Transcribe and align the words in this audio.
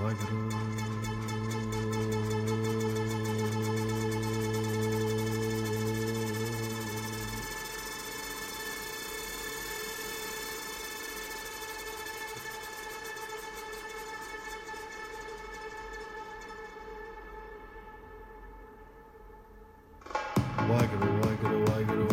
Why 0.00 0.14
Waheguru, 20.70 21.08
waheguru, 21.22 21.64
waheguru. 21.66 22.09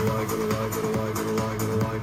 like, 0.00 0.28
gonna 0.28 0.44
like, 0.44 0.48
gonna 0.48 0.56
like, 0.56 0.72
gonna 0.72 0.92
like, 0.92 1.14
gonna 1.14 1.32
like, 1.32 1.58
gonna 1.58 1.76
like. 1.76 2.01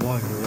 Waheguru, 0.08 0.47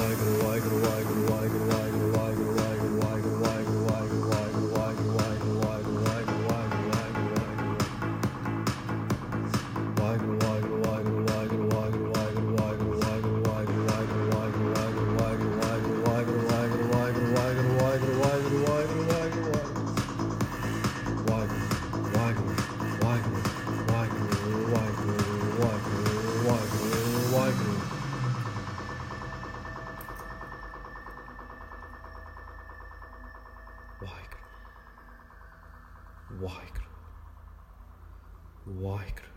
Waheguru 36.42 36.90
Waheguru 38.82 39.29